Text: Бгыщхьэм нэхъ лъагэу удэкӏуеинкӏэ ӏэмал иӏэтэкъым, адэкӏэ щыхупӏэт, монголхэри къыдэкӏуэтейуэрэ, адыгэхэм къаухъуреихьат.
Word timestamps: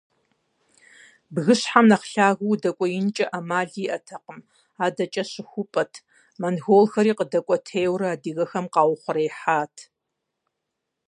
Бгыщхьэм 1.33 1.85
нэхъ 1.89 2.07
лъагэу 2.11 2.51
удэкӏуеинкӏэ 2.53 3.25
ӏэмал 3.31 3.69
иӏэтэкъым, 3.83 4.39
адэкӏэ 4.85 5.23
щыхупӏэт, 5.31 5.93
монголхэри 6.39 7.13
къыдэкӏуэтейуэрэ, 7.17 8.07
адыгэхэм 8.13 8.65
къаухъуреихьат. 8.73 9.75